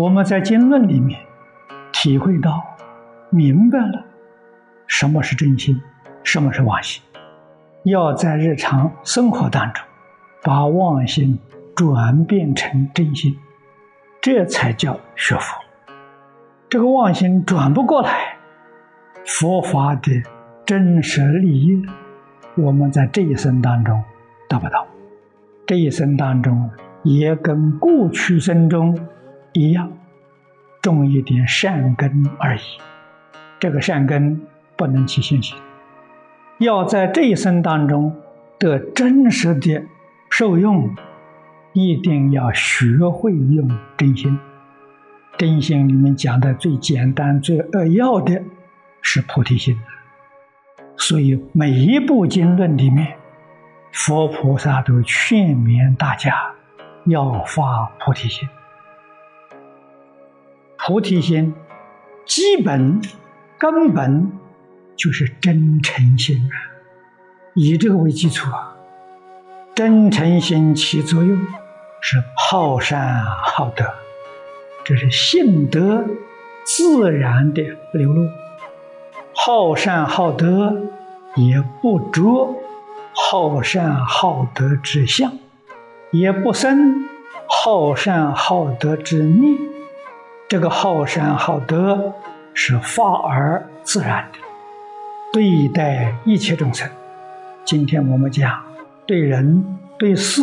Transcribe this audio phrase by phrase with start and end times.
[0.00, 1.20] 我们在经论里面
[1.92, 2.64] 体会到、
[3.28, 4.02] 明白了
[4.86, 5.78] 什么是真心，
[6.24, 7.02] 什么是妄心，
[7.82, 9.84] 要在日常生活当中
[10.42, 11.38] 把妄心
[11.76, 13.36] 转变成真心，
[14.22, 15.60] 这才叫学佛。
[16.70, 18.38] 这个妄心转不过来，
[19.26, 20.22] 佛法的
[20.64, 21.82] 真实利益，
[22.56, 24.02] 我们在这一生当中
[24.48, 24.86] 得不到。
[25.66, 26.70] 这一生当中，
[27.02, 28.98] 也跟过去生中
[29.52, 29.92] 一样，
[30.80, 32.60] 种一点善根而已。
[33.58, 34.40] 这个善根
[34.76, 35.58] 不能起信心，
[36.58, 38.16] 要在这一生当中
[38.58, 39.82] 得真实的
[40.30, 40.94] 受用，
[41.72, 44.38] 一定要学会用真心。
[45.36, 48.42] 真心里面讲的最简单、最扼要的
[49.02, 49.78] 是菩提心，
[50.96, 53.16] 所以每一部经论里面，
[53.92, 56.52] 佛菩萨都劝勉大家
[57.06, 58.48] 要发菩提心。
[60.90, 61.54] 菩提心
[62.26, 63.00] 基本
[63.56, 64.32] 根本
[64.96, 66.56] 就是真诚心啊，
[67.54, 68.74] 以这个为基础啊，
[69.72, 71.38] 真诚心起作用
[72.00, 73.84] 是好善好德。
[74.82, 76.04] 这是性德
[76.64, 78.28] 自然的流露，
[79.32, 80.76] 好善好德
[81.36, 82.56] 也不着
[83.14, 85.34] 好善好德之相，
[86.10, 87.08] 也不生
[87.46, 89.69] 好善好德之念。
[90.50, 92.12] 这个好善好德
[92.54, 94.38] 是发而自然的，
[95.32, 96.90] 对待一切众生。
[97.64, 98.60] 今天我们讲
[99.06, 100.42] 对人、对事、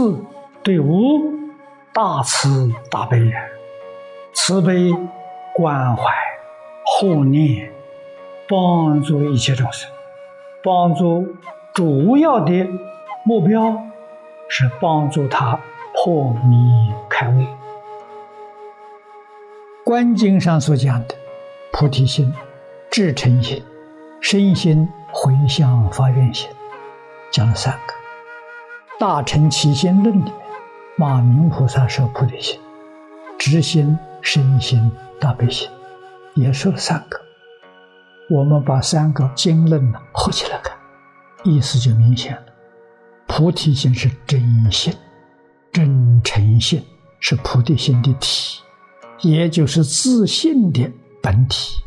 [0.63, 1.33] 对物，
[1.91, 3.33] 大慈大悲人。
[4.31, 4.93] 慈悲、
[5.53, 6.03] 关怀、
[6.85, 7.69] 护念，
[8.47, 9.91] 帮助一切众生，
[10.63, 11.35] 帮助
[11.73, 12.65] 主要的
[13.25, 13.77] 目标
[14.47, 15.59] 是帮助他
[15.93, 17.43] 破迷开悟。
[19.87, 21.15] 观经上所讲的
[21.71, 22.33] 菩提心、
[22.91, 23.63] 至诚心、
[24.19, 26.49] 身心回向发愿心，
[27.31, 27.93] 讲了三个。
[28.99, 30.33] 大乘起心论里面，
[30.97, 32.59] 马明菩萨说菩提心、
[33.39, 33.97] 直心。
[34.21, 35.69] 身心大悲心，
[36.35, 37.17] 也说了三个。
[38.29, 40.77] 我们把三个经论呢合起来看，
[41.45, 42.43] 意思就明显了。
[43.25, 44.93] 菩提心是真心，
[45.71, 46.83] 真诚心
[47.21, 48.59] 是菩提心的体，
[49.21, 50.91] 也就是自信的
[51.21, 51.81] 本体。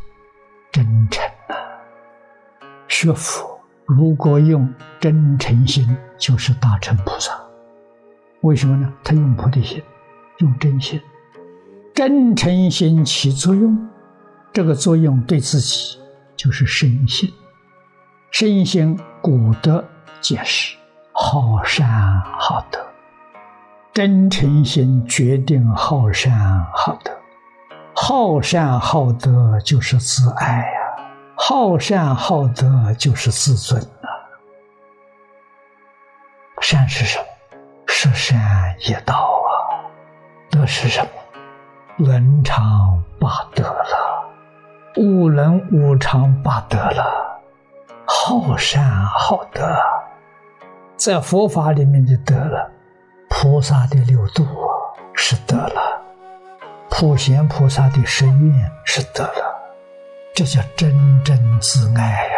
[0.71, 1.55] 真诚啊，
[2.87, 7.37] 学佛如果用真诚心，就是大乘菩萨。
[8.41, 8.91] 为什么呢？
[9.03, 9.83] 他用菩提心，
[10.37, 11.01] 用真心。
[11.93, 13.89] 真诚心起作用，
[14.53, 15.99] 这个作用对自己
[16.37, 17.29] 就是身心。
[18.31, 19.83] 身心古德
[20.21, 20.77] 解释：
[21.11, 22.79] 好善好德。
[23.93, 26.31] 真诚心决定好善
[26.73, 27.11] 好德，
[28.03, 31.05] 好善好德就是自爱呀，
[31.37, 34.09] 好善好德就是自尊啊。
[36.61, 37.25] 善是什么？
[37.85, 39.85] 是善业道啊。
[40.49, 41.11] 德是什么？
[41.97, 44.25] 伦常八德了，
[44.97, 47.39] 无伦五常八德了，
[48.07, 49.61] 好善好德，
[50.95, 52.71] 在佛法里面的德了，
[53.29, 54.43] 菩萨的六度
[55.13, 56.00] 是德了，
[57.01, 59.59] 普贤菩萨的十愿是得了，
[60.35, 62.33] 这叫真正自爱呀！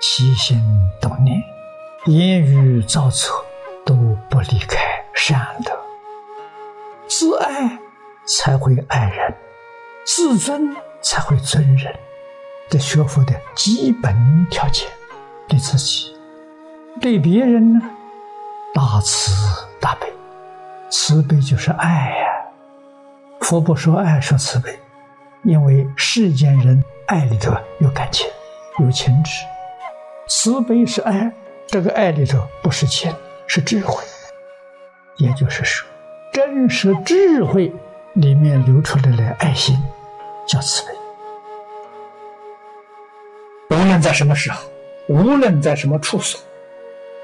[0.00, 0.58] 起心
[1.02, 1.38] 动念，
[2.06, 3.44] 言语造作
[3.84, 3.94] 都
[4.30, 4.78] 不离开
[5.12, 5.78] 善德，
[7.08, 7.78] 自爱。
[8.26, 9.36] 才会爱人，
[10.06, 11.94] 自尊才会尊人，
[12.70, 14.88] 这学佛的基本条件。
[15.46, 16.16] 对自己，
[17.02, 17.80] 对别人呢，
[18.72, 19.30] 大慈
[19.78, 20.10] 大悲，
[20.88, 22.28] 慈悲就是爱呀。
[23.48, 24.78] 佛不说爱，说慈悲，
[25.42, 28.26] 因为世间人爱里头有感情，
[28.78, 29.30] 有情执，
[30.28, 31.32] 慈悲是爱，
[31.66, 33.10] 这个爱里头不是情，
[33.46, 34.04] 是智慧。
[35.16, 35.88] 也就是说，
[36.30, 37.72] 真实智慧。
[38.14, 39.74] 里面流出来的爱心，
[40.46, 40.92] 叫慈悲。
[43.70, 44.62] 无论在什么时候，
[45.08, 46.38] 无论在什么处所，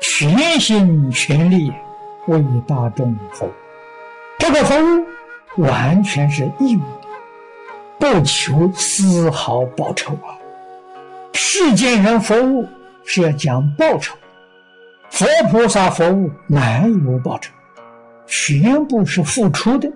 [0.00, 1.70] 全心全力
[2.28, 3.50] 为大众服务。
[4.38, 4.74] 这个服
[5.56, 6.80] 完全是义务，
[7.98, 10.34] 不求丝毫报酬啊！
[11.32, 12.66] 世间人服务
[13.04, 14.16] 是要讲报酬，
[15.10, 17.52] 佛菩萨服务哪有报酬？
[18.26, 19.90] 全部是付出的。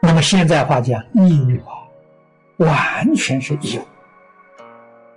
[0.00, 1.74] 那么现在话讲义务啊，
[2.56, 3.82] 完全是义务。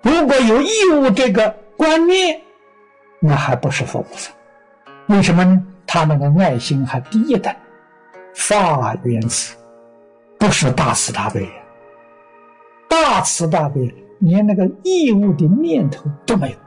[0.01, 2.41] 如果有义务这个观念，
[3.19, 4.31] 那还不是佛菩萨？
[5.07, 5.65] 为什么呢？
[5.87, 7.53] 他那个爱心还低一等，
[8.35, 9.55] 发源慈，
[10.37, 11.49] 不是大慈大悲。
[12.87, 16.57] 大慈大悲连那个义务的念头都没有，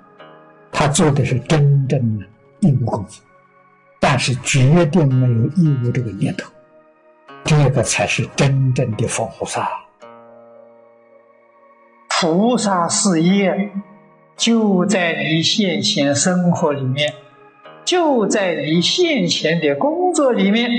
[0.72, 2.26] 他做的是真正的
[2.60, 3.22] 义务工作，
[4.00, 6.50] 但是决定没有义务这个念头，
[7.44, 9.68] 这个才是真正的佛菩萨。
[12.08, 13.70] 菩萨事业
[14.36, 17.12] 就在你现前生活里面，
[17.84, 20.70] 就在你现前的工作里面。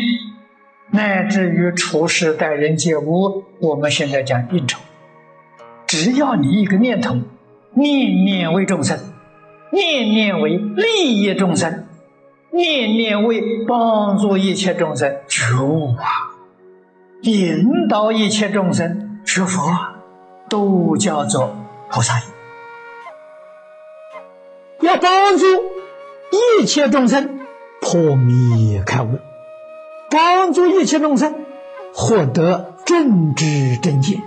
[0.91, 4.79] 乃至于处事待人接物，我们现在讲应酬，
[5.85, 7.15] 只要你一个念头，
[7.73, 8.97] 念念为众生，
[9.71, 11.85] 念念为利益众生，
[12.51, 16.33] 念念为帮助一切众生觉悟啊，
[17.21, 19.61] 引导一切众生学佛，
[20.49, 21.55] 都叫做
[21.91, 22.19] 菩萨。
[24.81, 25.45] 要帮助
[26.61, 27.39] 一切众生
[27.81, 29.19] 破迷开悟。
[30.09, 31.35] 帮助一切众生
[31.93, 34.21] 获得正知正见，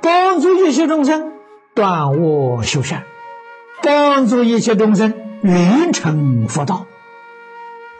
[0.00, 1.32] 帮助一切众生
[1.74, 3.04] 断恶修善，
[3.82, 6.86] 帮助一切众生圆成佛道，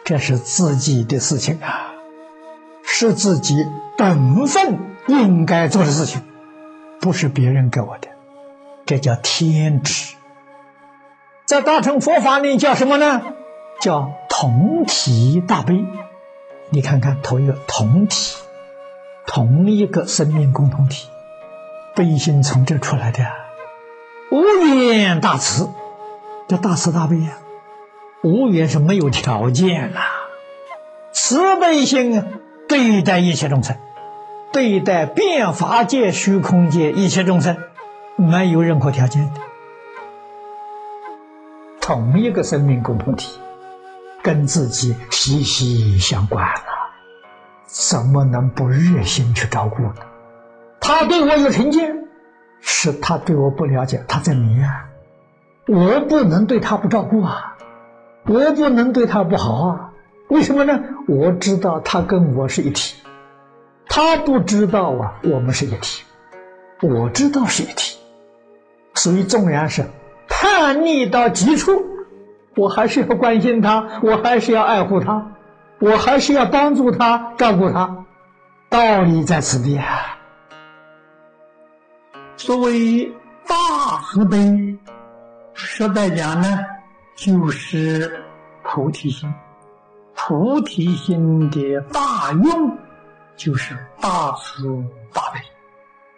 [0.03, 1.93] 这是自己的事情啊，
[2.83, 3.65] 是自己
[3.97, 4.77] 本分
[5.07, 6.21] 应该做的事情，
[6.99, 8.09] 不是别人给我的，
[8.85, 10.15] 这叫天职。
[11.45, 13.21] 在大乘佛法里叫什么呢？
[13.81, 15.83] 叫同体大悲。
[16.73, 18.37] 你看看，同一个同体，
[19.27, 21.09] 同一个生命共同体，
[21.93, 23.25] 悲心从这出来的，
[24.31, 25.69] 无缘大慈，
[26.47, 27.37] 叫大慈大悲呀。
[28.23, 29.99] 无缘是没有条件呐，
[31.11, 32.25] 慈悲心啊，
[32.69, 33.75] 对待一切众生，
[34.53, 37.57] 对待变法界、虚空界一切众生，
[38.15, 39.41] 没有任何条件的，
[41.81, 43.37] 同一个生命共同体。
[44.23, 46.61] 跟自己息息相关了，
[47.65, 49.95] 怎么能不热心去照顾呢？
[50.79, 52.07] 他对我有成见，
[52.59, 54.85] 是他对我不了解，他在迷啊！
[55.67, 57.55] 我不能对他不照顾啊，
[58.25, 59.91] 我不能对他不好啊！
[60.27, 60.79] 为什么呢？
[61.07, 62.95] 我知道他跟我是一体，
[63.87, 66.03] 他不知道啊，我们是一体，
[66.81, 67.97] 我知道是一体，
[68.93, 69.85] 所以纵然是
[70.27, 71.80] 叛逆到极处。
[72.61, 75.25] 我还是要关心他，我还是要爱护他，
[75.79, 78.05] 我还是要帮助他、照顾他，
[78.69, 80.15] 道理在此地啊。
[82.37, 83.11] 所谓
[83.47, 83.55] 大
[84.03, 84.77] 慈悲，
[85.55, 86.59] 说白讲呢，
[87.15, 88.23] 就是
[88.61, 89.33] 菩提心。
[90.13, 92.77] 菩提心的大用，
[93.35, 94.67] 就是大慈
[95.11, 95.39] 大悲。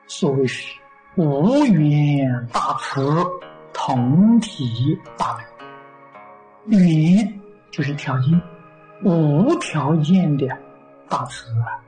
[0.07, 0.77] 所谓是
[1.15, 3.25] 无缘大慈，
[3.71, 5.43] 同体大悲。
[6.65, 8.41] 缘就是条件，
[9.03, 10.47] 无条件的
[11.09, 11.79] 大慈啊，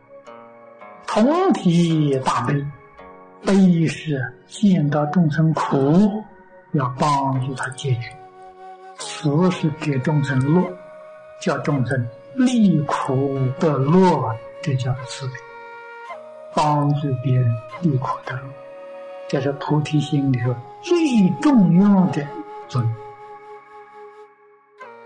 [1.08, 2.66] 同体大悲，
[3.46, 6.24] 悲是见到众生苦，
[6.74, 8.10] 要帮助他解决；
[8.98, 10.62] 慈是给众生乐，
[11.42, 15.34] 叫众生离苦得乐，这叫慈悲，
[16.54, 18.42] 帮助别人离苦得乐，
[19.30, 22.28] 这是菩提心里头最重要的
[22.68, 22.92] 作用。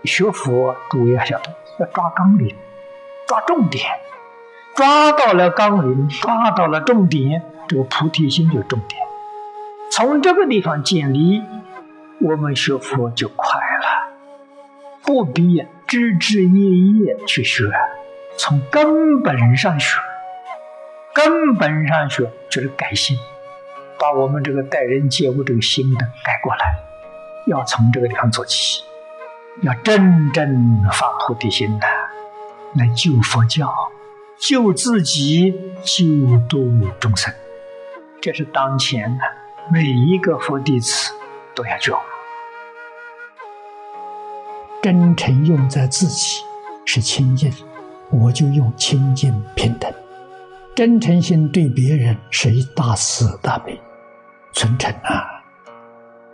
[0.04, 2.56] 学佛主要晓得要抓纲领，
[3.26, 3.84] 抓重点，
[4.74, 9.00] 抓到了纲领，抓到了重点，这个菩提心就重点。
[9.92, 11.42] 从这个地方建立，
[12.20, 14.12] 我们学佛就快了，
[15.02, 16.70] 不必枝枝叶
[17.04, 17.64] 叶去学，
[18.36, 19.98] 从根本上学。
[21.12, 23.18] 根本上学就是改心，
[23.98, 26.76] 把我们这个待人接物这个心的改过来，
[27.48, 28.84] 要从这个地方做起。
[29.62, 31.86] 要真正发菩提心的，
[32.76, 33.70] 来救佛教、
[34.38, 35.52] 救自己、
[35.84, 37.30] 救度众生，
[38.22, 39.24] 这是当前的
[39.70, 41.12] 每一个佛弟子
[41.54, 41.98] 都要觉悟。
[44.82, 46.42] 真诚用在自己
[46.86, 47.52] 是清净，
[48.10, 49.92] 我就用清净平等；
[50.74, 53.78] 真诚心对别人是一大慈大悲、
[54.54, 55.44] 存诚啊，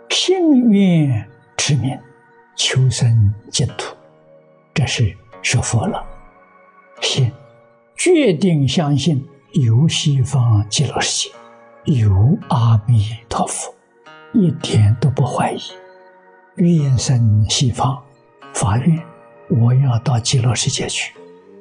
[0.09, 1.99] 心愿持名。
[2.57, 3.95] 求生净土，
[4.73, 6.03] 这是学佛了。
[7.01, 7.31] 信，
[7.95, 9.23] 决定相信
[9.53, 11.29] 有西方极乐世
[11.85, 13.71] 界，有阿弥陀佛，
[14.33, 15.59] 一点都不怀疑。
[16.55, 18.01] 愿生西方，
[18.55, 19.03] 发愿，
[19.51, 21.13] 我要到极乐世界去，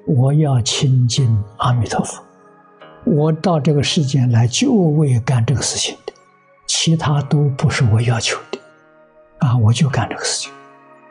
[0.07, 2.25] 我要亲近阿弥陀佛。
[3.05, 6.15] 我到这个世间来，就为干这个事情的，
[6.67, 8.59] 其他都不是我要求的，
[9.41, 10.56] 啊，我就干这个事情。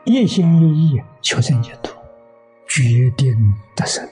[0.06, 1.96] 一心一意求生净土，
[2.68, 3.36] 决定
[3.76, 4.08] 得胜。